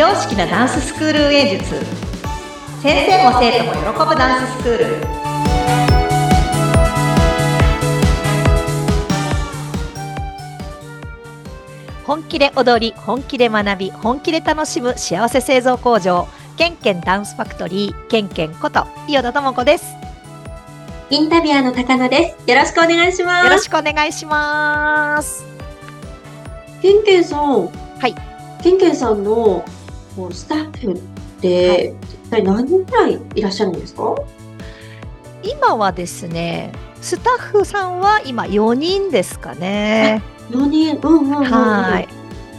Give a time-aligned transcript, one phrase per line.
[0.00, 1.74] 常識なダンススクール運営術
[2.82, 4.86] 先生も生徒も喜ぶダンススクール
[12.06, 16.26] 本気で踊り本気で学び本気で楽しむ幸せ製造工場
[16.56, 19.84] ケンケンダンスファクトリーケンケンこと伊予田智子です
[21.10, 22.50] インタビュアーの高野です。
[22.50, 23.44] よろしくお願いします。
[23.44, 25.44] よろしくお願いします
[26.80, 27.66] ケンケンさん。
[27.66, 28.14] はい。
[28.62, 29.64] ケンケンさんの
[30.20, 31.00] こうスタッフっ
[31.40, 34.14] て、一体何人くらいいらっしゃるんですか？
[35.42, 40.98] 今はですねスタッフさんは今4人ですかね ?4 人。
[40.98, 41.44] うんうんうん、うん。
[41.44, 42.08] はい。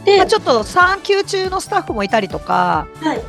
[0.04, 3.22] で、まあ、ちょっと産休中のスタッフもいたりとか、はい。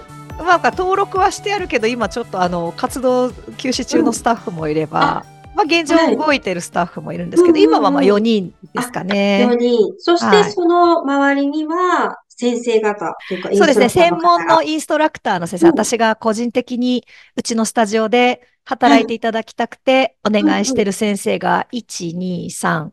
[0.43, 5.23] なんか登録はしてあるけど、今ちょっとあの活動休止中のスタッフもいれば、
[5.53, 9.47] まあ現状はい動いてるスタッフもいるんですけど、うんうんうん今はまあ4人ですかね。
[9.51, 9.93] 4人。
[9.99, 22.91] そしはいて、その周りには、先生方というか、そうですね、専門のインストラクターの先生、うん私が個人的にうちのスタジオで働いていただきたくて、お願いしてる先生が、1、2、3、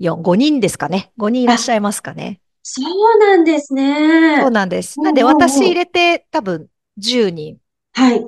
[0.00, 1.12] 4、5人ですかね。
[1.18, 2.40] 5人いらっしゃいますかね。
[2.62, 4.40] そうなんですね。
[4.40, 4.94] そうなんです。
[4.98, 7.58] うんなんでうんうん私入れて多分10人。
[7.92, 8.20] はい。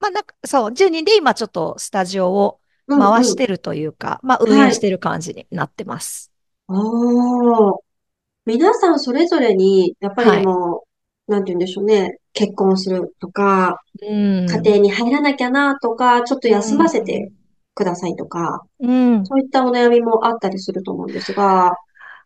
[0.00, 6.32] まあなんか、そう、10人で今ちょっとスタジオをうんうん回してるというか、まあ運営してる感じになってます。
[6.68, 7.85] おー。
[8.46, 10.84] 皆さんそれぞれに、やっぱりはいでも、
[11.28, 12.18] なんて言うんでしょうね。
[12.32, 14.46] 結婚するとか、うん。
[14.46, 17.32] 家庭に入らなきゃなとか、ちょっと休ませて
[17.74, 19.26] くださいとか、うん。
[19.26, 21.76] そういったお悩みもあったりすると思うんですが、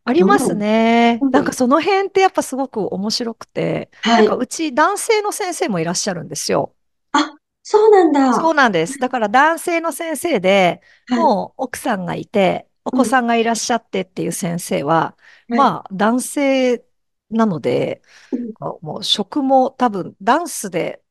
[0.04, 1.30] ありますねうん。
[1.30, 4.36] なんかその辺ってやっぱすごく面白くて、はいなんか。
[4.36, 6.74] うち男性の先生もいらっしゃるんですよ。
[7.62, 8.34] そうなんだ。
[8.34, 8.98] そうなんです。
[8.98, 15.16] だから男性の先生で、はいもう奥さんがいて、お子さんがいらっしゃってっていう先生は、
[15.48, 16.84] はいまあ男性
[17.30, 21.02] なので、うんもう職も多分ダンスで、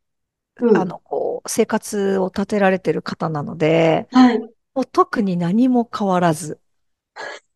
[0.61, 4.39] うんあの、こう、生活を立てられてる方なので、はい。
[4.73, 6.59] もう特に何も変わらず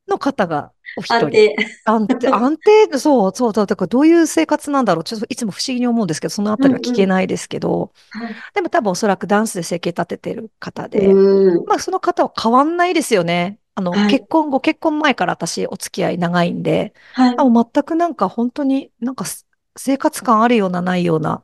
[0.07, 1.25] の方がお一人。
[1.25, 1.55] 安定。
[1.85, 5.03] 安定、 安定、そう、そう、だからどういう生活なんだろう。
[5.03, 11.65] ちょっといつも不思議に思うんですけど、そのあたりは聞けないですけど、はいでも多分おそらくダンスで生計立ててる方で、うん。
[11.65, 13.59] まあその方は変わんないですよね。
[13.75, 17.35] あの、はい結婚後、結婚前から私お付き合い長いんで、はい。
[17.37, 21.43] 全くなんか本当になんかす生活感あるようなないような、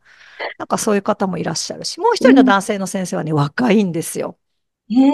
[0.58, 4.38] なんかそういう方もいらっしゃるし、もう一人の男性の先生はね、若いんですよ。
[4.90, 5.10] へえ。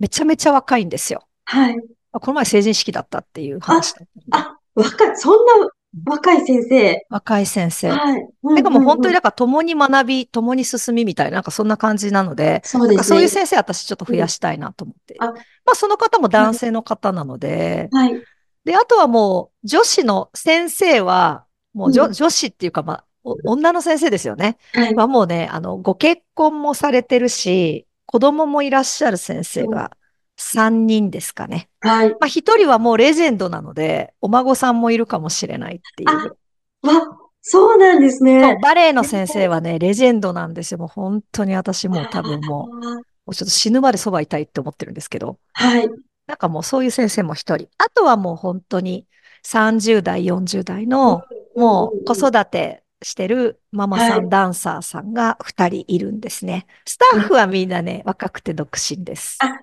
[0.00, 1.26] めちゃめちゃ若いんですよ。
[1.44, 1.76] はい。
[2.12, 5.70] この前成人式だったっていう話だったんであ、若い、そんな
[6.06, 7.06] 若い先生。
[7.10, 7.90] 若い先生。
[7.90, 8.28] はい。
[8.42, 13.02] なんかもう本当にだだから共に学び、共に進みみたいな、なんかそんな感じなので、そうですね。
[13.04, 15.14] そういう先生私ちょっと増やしたいなと思って。
[15.14, 18.22] うんあまあその方も男性の方なので、はい。
[18.64, 21.44] で、あとはもう女子の先生は、
[21.74, 24.56] もう女,、うん女子っていうかまあ、お女の先生ですよね。
[24.72, 24.94] はい。
[24.94, 29.90] はもうね、あの、ご結婚もされてるし、子供もいらっしゃる先生が
[30.38, 31.68] 3人ですかね。
[31.80, 32.10] はい。
[32.10, 36.08] まあ1人はもうレジェンドなので、お孫さんもいるかもしれないっていう。
[36.10, 38.58] あわ、そうなんですね。
[38.62, 40.78] バレエの先生はね、レジェンドなんですよ。
[40.78, 45.88] もう本当に私もう多分もう、もうちょっと死ぬまでそばいたいって思ってるんですけど、はい。
[46.26, 47.68] なんかもうそういう先生も一人。
[47.78, 49.06] あとはもう本当に
[49.44, 51.24] 30代、40代の、
[51.56, 56.66] もう子育てしてるママさん、はいダンサーさんが二人いるんですね。
[56.84, 59.38] スタッフはみんなね、若くて独身です。
[59.40, 59.60] あ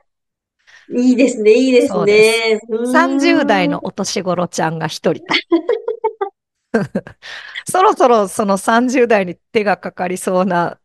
[0.89, 2.61] いいですね、いいですね。
[2.69, 5.33] うーん30代のお年頃ちゃんが一人と。
[7.69, 10.77] そろそろその30代に手がかかりそうな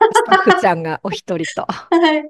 [0.00, 1.66] スタッフちゃんがお一人と。
[1.70, 2.24] はい。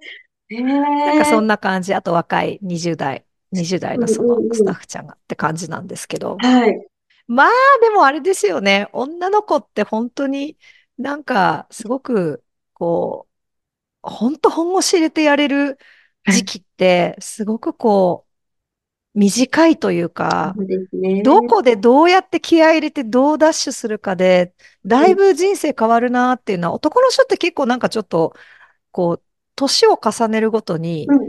[0.62, 1.94] なんかそんな感じ。
[1.94, 6.36] あと若い20代、20代のそのスタッフちゃんがって感じなんですけど。
[6.38, 6.86] はい。
[7.26, 7.48] まあ
[7.80, 8.88] でもあれですよね。
[8.92, 10.58] 女の子って本当に
[10.98, 12.42] なんかすごく
[12.74, 13.30] こう、
[14.02, 15.78] 本当本腰入れてやれる
[16.26, 18.30] 時期ってすごくこう、
[19.18, 20.54] 短いというか。
[21.24, 24.54] どこでどうやって気合い入れてどうダッシュするかで、
[24.86, 28.34] だいぶ人生変わるなっていうのは、男の人って結構なんかちょっと、
[28.92, 29.22] こう、
[29.56, 31.22] 年を重ねるごとにう、ん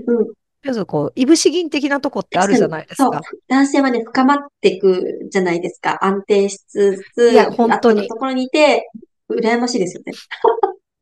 [0.69, 0.85] うん。
[0.85, 3.21] こう、いぶし銀的なとこってあるじゃないですそうか。。
[3.47, 6.05] 男性はね、深まっていくじゃないですか。
[6.05, 8.91] 安定しつつ、いや本当にところにいて、
[9.27, 10.13] 羨ましいですよね。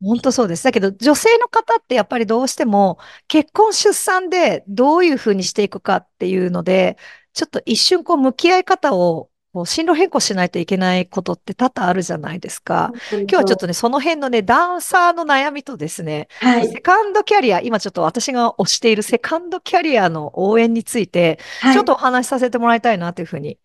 [0.02, 0.64] 本当そうです。
[0.64, 2.98] だけど、女性の方ってやっぱりどうしても、
[3.28, 6.96] 結婚出産でどういうふうにしていくかっていうので、
[7.34, 12.92] ちょっと一瞬こう、向き合い方を、こう進路変更しないといけないことって多々あるじゃないですか。
[13.10, 16.68] 今日はちょっとね、その辺のね、ダンサーの悩みとですね、はい。
[16.68, 23.58] セカンドキャリア、今ちょっと私が推しているセカンドキャリアの応援について、はいちょっとお話しさせてもらいたいなというふうに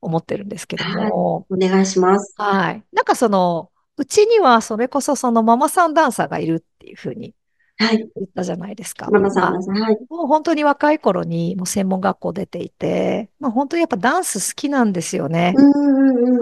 [0.00, 2.34] 思ってるんですけども、お願いします。
[2.36, 2.84] はい。
[2.92, 7.34] なんかその、うちにはそれこそそのママさんダンサーがいるっていうふうに
[7.78, 7.98] はい。
[7.98, 9.08] 言ったじゃないですか。
[9.10, 9.98] ママさん、はい。
[10.08, 15.54] もう本当に若い頃にもう専門学校出ていて、まあ本当にやっぱダンス好きなんですよね。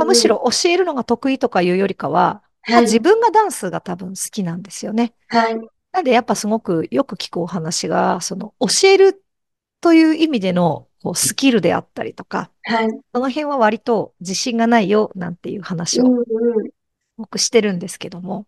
[0.05, 0.15] む。
[0.15, 2.83] しろ教えるのが得意とかいうよりかは、まあ、はい。
[2.83, 5.15] 自分がダンスが多分好きなんですよね。
[5.29, 5.59] はい。
[5.93, 9.25] なんでやっぱすごくよく聞くお話が、その教える
[9.81, 12.89] という意味でのこうスキルであったりとか、はい。
[13.15, 16.05] その辺は割と自信がないよなんていう話を。
[17.21, 18.47] 僕してるんですけども、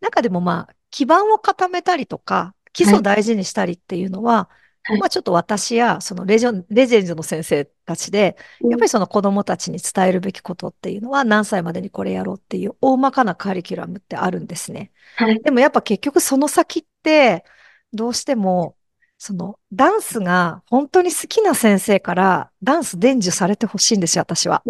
[0.00, 2.94] 中でもまあ基盤を固めたりとか、基はい。
[2.94, 4.50] 礎を大事にしたりっていうのは、
[4.84, 5.00] はい。
[5.00, 8.70] まあちょっと私やそのレジョン、レジェンドの先生たちで、うん。
[8.70, 14.92] やっぱりその子供たちに伝えるべきことっていうのは何歳までにこれやろうっていう大まかなカリキュラムってあるんですね。
[15.14, 15.44] はい。
[15.44, 17.44] でもやっぱ結局その先って、
[17.92, 18.76] どうしても、
[19.24, 24.64] そのダンスが本当に好きな先生からダンス伝授されてほしいんですよ、私は。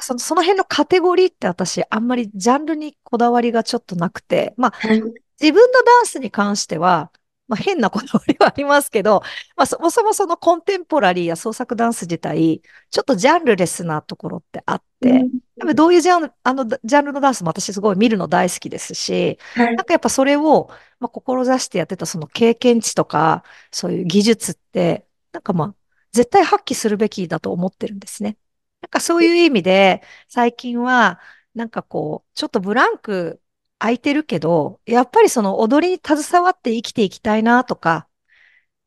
[0.00, 5.02] その、その辺のカテゴリーって私あんまりジャンルにこだわりがちょっとなくて、まあはい。
[5.38, 7.10] 自分のダンスに関しては、
[7.48, 9.22] まあ、変なこだわりはありますけど、
[9.56, 15.30] まあ、そもそもそのコンテンポラリーや創作ダンス自体、ちょっとジャンルレスなところってあって、
[15.60, 15.74] うん。
[15.74, 19.76] どういうジャンル、あの、ジャンルのダンスも私すごい見るの大好きですし、はい。
[19.76, 20.68] なんかやっぱそれを、
[21.00, 25.74] まあ、志してやってたその経験値とか、そういう技術って、なんかまあ、
[26.12, 28.36] 絶対発揮するべきだと思ってるんですね。
[28.82, 31.20] なんかそういう意味で、最近は、
[31.54, 33.40] なんかこう、ちょっとブランク
[33.78, 38.08] 空いてるけど、やっぱりその踊りに携わって生きていきたいなとか、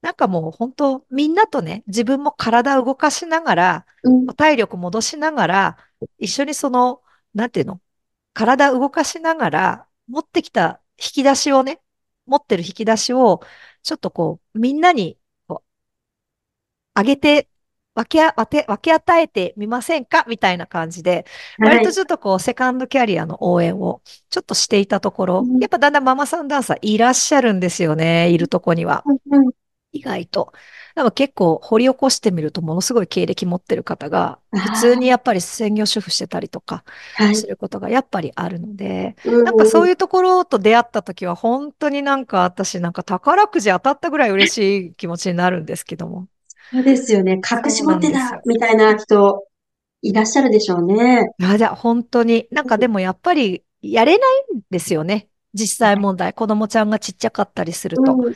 [0.01, 4.27] なんかもう本当みんなとね、自分も体を動かしながら、うん。
[4.27, 5.77] 体力戻しながら、
[6.17, 7.01] 一緒にその、
[7.33, 7.81] なんていうの、
[8.33, 11.81] 体を動かしながら、持ってきた引き出しをね、
[12.25, 13.41] 持ってる引き出しを、
[13.83, 15.67] ちょっとこう、みんなにこう
[16.93, 17.49] あげて、
[17.93, 20.23] 分けあ、分け、分け与えてみませんか？
[20.27, 21.25] みたいな感じで、
[21.61, 21.93] 割とはい。
[21.93, 25.59] ちょっとこう、セカンドキャリアの応援をちょっとしていたところ、うん。
[25.59, 29.03] やっぱだんだんママさんダンサーいらっしゃるんですよね、いるとこには。
[29.25, 29.51] うん。
[29.91, 30.53] 意外と。
[30.95, 35.07] でも結構掘り起こしてみるとものすごい経歴持ってる方が、あ普通にあ。
[35.07, 36.83] やっぱり専業主婦してたりとか
[37.13, 37.35] はい。
[37.35, 39.89] することがやっぱりあるので、うなんかそうん。
[39.89, 46.27] いうところと出会った時は本当になんか私なんか宝くじ当たったぐらい嬉しい気持ちになるんですけども。
[46.71, 47.33] そうですよね。
[47.33, 48.41] 隠し持ってた。
[48.45, 49.45] みたいな人
[50.01, 51.25] いらっしゃるでしょうね。
[51.39, 55.29] いや、じゃあ本当に、なんかでもやっぱりやれないんですよね。
[55.53, 56.33] 実際問題。
[56.33, 58.13] 子供ちゃんがちっちゃかったりすると。
[58.13, 58.35] うん。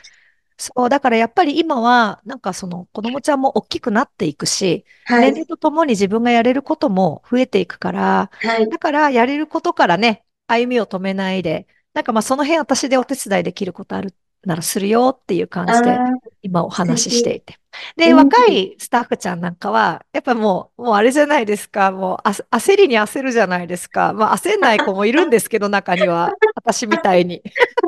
[0.58, 5.30] そう、だからやっぱり今は、なんかその子供ちゃんも大きくなっていくし、はい。
[5.32, 8.68] 年齢とともに自分がやれることも増えていくから、はい。
[8.68, 16.68] だからやれることからね、歩みを止めないで、なんかまあその辺私でお手伝いできることあるならするよっていう感あじで、あ、今お。
[16.68, 17.58] 話ししていて。
[17.96, 18.16] で、うん。
[18.16, 24.12] 若いスタッフちゃんなんかは、やっぱもう、もうあれじゃないですか、もうあ焦りに焦るじゃないですか。
[24.12, 26.32] まあ焦んない子もいるんですけど、中には。
[26.54, 27.42] 私みたいに。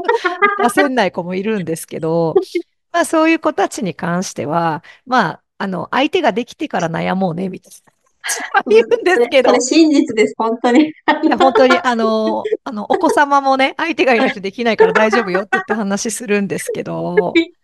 [0.65, 2.35] 焦んない子もいるんですけど、
[2.93, 7.93] まあそういう子たちに関しては、まあ、あの、相手ができてから悩もうね、みたいな。
[8.67, 10.35] 言うんうんですけど、真実です。
[10.37, 10.89] 本当に。
[10.89, 10.93] い
[11.29, 17.33] や、本当に、あの、あの、お子様もね、相手がいないとできないから大丈夫よって言って話するんですけど、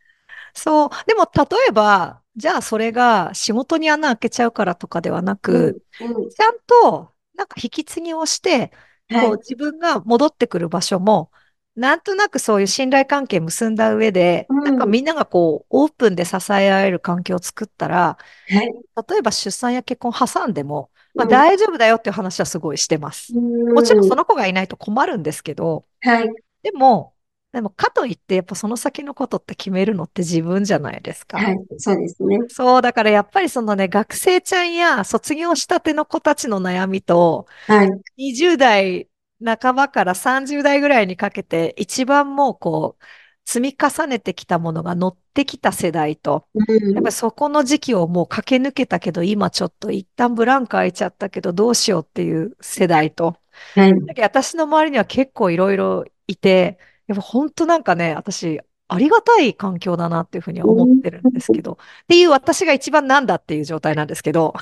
[0.54, 0.90] そう。
[1.06, 5.66] でも、例えば、じゃあそれが仕事に穴開けちゃうからとかではなうん。
[5.66, 6.34] く、うん。
[6.36, 8.72] ちゃんと、なんか引き継ぎをして、
[9.16, 9.38] こうはい。
[9.38, 11.30] 自分が戻ってくる場所も、
[11.76, 14.86] なんとなくそういう信頼関係結んだ上で、うなんかん。
[14.86, 18.84] みんながこう、オープンで支え合える環境を作ったら、はい。
[19.08, 21.44] 例えば出産や結婚挟んでも、まあうん。
[21.44, 23.38] 大丈夫だよっていう話はすごいしてまうす。
[23.74, 24.16] もちろんそん。
[24.16, 26.34] の子がいないと困るんですけど、はい。
[26.62, 27.13] でも、
[27.54, 31.38] でもかといってやっぱその先のことって決めるのって自分じゃないですか。
[31.38, 31.56] はい。
[31.78, 32.38] そうですね。
[32.48, 37.90] そう、だからやっぱりそのね、学生ちゃんや卒業したての子たちの悩みと、はい。
[38.16, 39.08] 20代
[39.44, 43.04] 半ばから30代ぐらいにかけて、一番もうこう、
[43.46, 46.94] 積み重ねてきたものが乗ってきた世代と、うん。
[46.94, 53.36] やっぱりそこの時期をもう駆け抜けたけど、今ちょっと一旦ブランク空いちゃったけど、どうしようっていう世代と、
[53.74, 53.94] はい。
[54.20, 60.62] 私の周りには結構いろいろいて、やっぱ本当なんかね、私、ありがたい環境だなっていうふうに。
[60.62, 64.54] 思ってるんですけど、っていう私が一番なんだっていう状態なんですけど、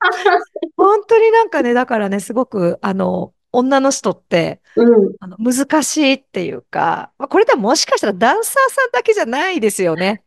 [0.76, 5.14] 本当になんかね、だからね、すごく、あの、女の人って、うん。
[5.20, 10.24] あの、難しいっていうか、まあ、これではもしかしたらダンサーさんだけじゃないですよね。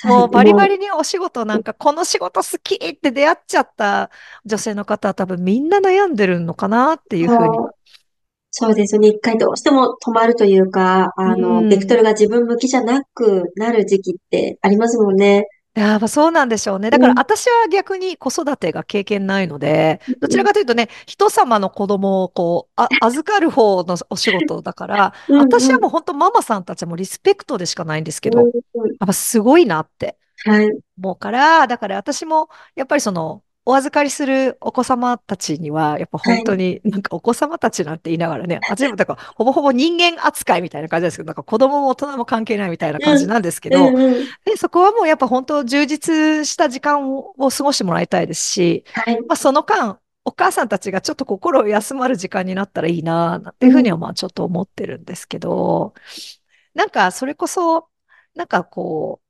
[0.00, 0.12] はい。
[0.12, 4.10] もうバリバもリにお仕事なんか、この仕事好きって出会っちゃった
[4.44, 7.58] 女性の方は多分みんな悩んでるのかなっていうふうに。
[8.58, 9.08] そうですよね。
[9.08, 11.96] 一回どうしても止まるというか、うあの、ベクトん。
[11.96, 15.46] ルが自分向きじゃなくなる時期ってありますもんね。
[15.74, 16.88] やっぱそうなんでしょうね。
[16.88, 28.40] だから私は逆に子育てが経験ないので、どちらかというとね、人様の子供をこう、あ、預かる方のお仕事だから、うんうん私はもう本当ママさんたちもリスペクトでしかないんですけど、
[28.74, 30.80] うんやっぱすごいなってはい。
[30.98, 44.24] 思うから、だから私もやっぱりその、お預かりするお子様たちには、やっぱ本当に、なんかお子様たちなんて言いながらね、私もだからほぼほぼ人間扱いみたいな感じですけど、なんか子供も大人も関係ないみたいな感じなんですけど、うんうん。
[44.44, 49.20] で、そこはもうやっぱ本当充実した時間をを過ごしてもらいたいですし、はい。
[49.22, 55.92] まあその間、お母さんたちがちょっと心を休まる時間になったらいいな、なんていうふうにはまあちょっと思ってるんですけど、
[56.74, 57.88] なんかそれこそ、
[58.36, 59.20] なんかこ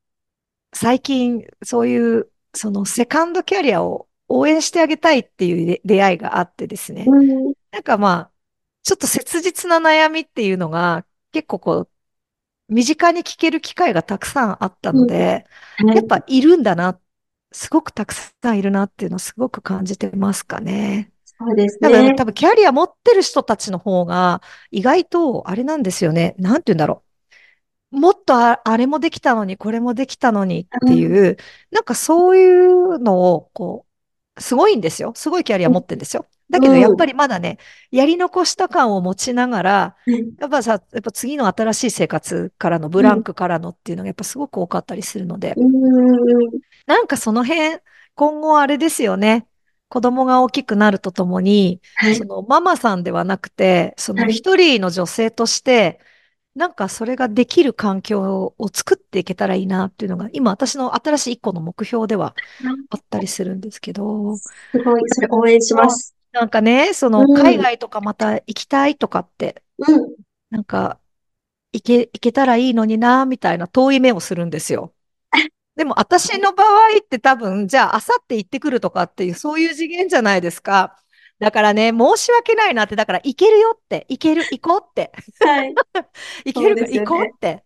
[0.73, 7.04] う、最近そういうそのセカンドキャリアを応援してあげたいっていう出出会いがあってですね。
[7.06, 7.54] うん。
[7.71, 8.30] なんかまあ、
[8.83, 11.90] ちょっと切実な悩みっていうのが結構こう、
[12.68, 16.99] 身近に聞ける機会がたくさんあったので、はいやっぱいるんだな、
[17.52, 21.12] すごくたくさんいるなっていうのをすごく感じてますかね。
[21.25, 22.14] そうです多分、ね。
[22.14, 26.35] 多分キャリア持ってる人たちの方が意外とあれなんですよね。
[26.38, 27.02] なんて言うんだろ
[27.92, 27.97] う。
[27.99, 31.37] もっとあ、あれもできたのに、これもできたのにっていう、
[31.71, 33.86] なんかそういうのを、こう、
[34.38, 35.12] すごいんですよ。
[35.14, 36.26] すごいキャリア持ってるんですよ。
[36.49, 37.59] だけどやっぱりまだね、
[37.90, 46.50] やり残した感を持ちながら、うんやっぱさ、やっぱ次の新しい生活からのブランクからのっていうのがやっぱすごく多かったりするので、うん。
[46.87, 47.78] なんかその辺、
[48.14, 49.47] 今後あれですよね。
[49.88, 52.25] 子供が大きくなるとともに、はいそ。
[52.25, 56.00] のママさんではなくて、そのはい一人の女性として、
[56.57, 62.35] なんかそれができる環境を作っていけたらいいなっていうのが、今私の新しい一個の目標では
[62.89, 64.43] あったりするんですけど、す
[64.83, 66.17] ごい、それ応援します。
[66.33, 70.17] なんかね、そのうん海外とかまた行きたいとかって、うん。
[70.49, 70.99] なんか、
[71.73, 74.95] 行け、行けたらいいのにな、みたいな遠い目をするんですよ。
[75.77, 80.97] でも私の場合って多分、じゃあ、あさって行ってくるとかっていう、そういう次元じゃないですか。
[81.38, 85.75] だからね、申し訳ないなって、だから行けるよって、行ける、行こうって、はい。
[86.47, 87.62] 行けるね行こうって。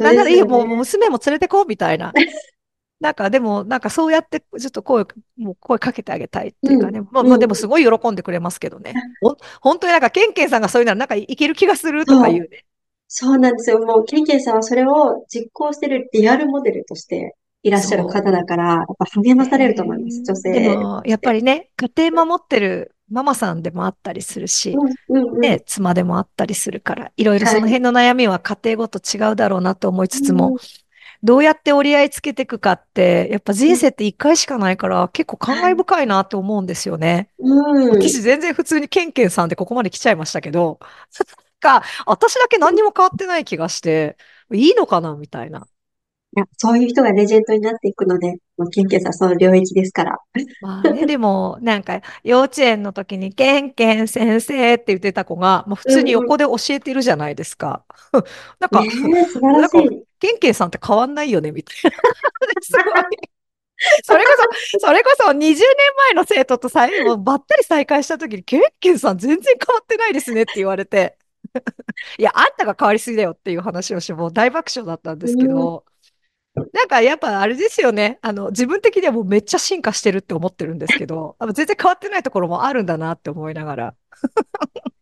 [0.00, 2.12] なんならいいよ、もう娘も連れてこうみたいな。
[2.98, 5.04] なんかでも、なんかそうやってちょっと声、
[5.36, 7.02] もう声かけてあげたいっていうかね。
[7.02, 8.94] まあ、うんまあでもすごい喜んでくれますけどね。
[9.20, 12.64] ほん本当になんかケンケンさんがそういうならなんかいける気がするとか言うね。
[13.08, 13.80] そうなんですよ。
[13.80, 20.52] もう、ケンケンさんはそれを実行してるリアルモデルとしていらっしゃる方だから、やっぱ励まされると思います、女性。
[20.52, 24.76] でも、やっぱりね、家庭守ってるママさんでもあったりするし、
[25.08, 25.40] うん、うん、うん。
[25.40, 30.56] ね、妻でもあったりするから、いろいろそのはい辺の悩みは家庭ごと違うだろうなと思いつつも、うん
[31.22, 37.30] どうやって折り合いつけていくかって、やっぱ人生って一回しかないから、結構感慨深いなって思うんですよね。
[37.38, 37.90] うん。
[37.90, 40.78] 私全然普通にケンケンさんでここまで来ちゃいましたけど、
[41.60, 44.16] か、私だけ何にも変わってない気がして、
[44.52, 45.66] いいのかなみたいな。
[46.36, 50.18] いや、そういう人がレジェンドになっていくので、もうケンケンさんその領域ですから。
[50.60, 57.86] まあね、でも、なんか、幼稚園の時に、ケンケン先生って言ってた子が、まあ、普通に横で教えてるじゃないですか。
[58.60, 60.04] なんか、ねえ、素晴らしい。
[60.20, 61.90] ケンケンさんって変わんないよね、みたいな。
[62.60, 62.84] すごい。
[64.04, 64.30] それこ
[64.72, 71.16] そ、それこそ20年前の生徒と最後、ばったり再会した時に、ケンケンさん全然変わってないですねって言われて、
[72.18, 75.84] いや、あんたが変わりすぎだよっていう話をして、もう大爆笑だったんですけど、
[76.72, 78.18] なんかやっぱあれですよね。
[78.22, 83.94] あの、自分的にはもうめっちゃ進化してるって思ってるんですけど、 全然変わってないところもあるんだなって思いながら。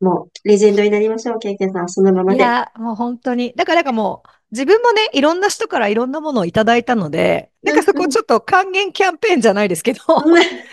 [0.00, 2.38] もう、レジェンドになりましょう、ケンケンさんはそのままで。
[2.38, 3.54] いや、もう本当に。
[3.56, 10.00] だからなんかもう、自分もね、いろんな人からいろんなものをいただいたので、なんかそこちょっと還元キャンペーンじゃないですけど、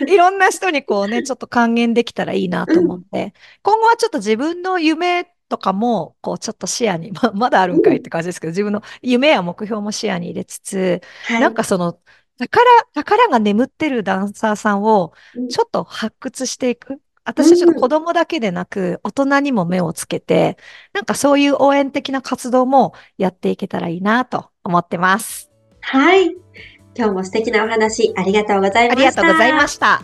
[0.06, 11.40] いろんな人にこうね、ちょっと還元できたらいいなと思って、今後はちょっと自分の夢とかも、こうちょっと視野に、 ま、まだあるんかいって感じですけど、自分の夢や目標も視野に入れつつ、はい。
[11.40, 11.98] なんかその、
[12.38, 12.64] 宝、
[12.94, 17.00] 宝が眠ってるダンサーさんをうんちょっと発掘していく。
[17.24, 20.56] 私はちょっと子供だけでなく、大人にも目をつけて、
[20.94, 25.50] なんかそういう応援的な活動もやっていけたらいいなと思ってます。
[25.82, 26.34] はい。
[26.96, 29.00] 今日も素敵なお話ありがとうございあました。
[29.00, 30.02] りがとうございました。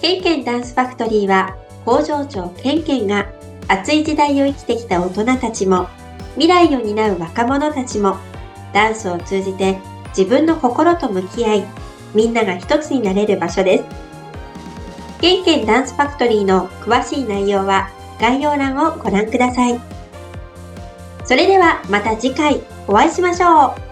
[0.00, 3.26] ケンケンダンスファクトリーは工場長ケンケンが
[3.68, 5.88] 熱い時代を生きてきた大人たちも
[6.34, 8.16] 未来を担う若者たちも
[8.72, 9.78] ダンスを通じて
[10.16, 11.64] 自分の心と向き合い
[12.14, 13.84] みんなが一つになれる場所です。
[15.20, 19.80] ケンケンダンスファクトリーの詳しい内容は概要欄をご覧ください。
[21.24, 23.87] それではまた次回お会いしましょう。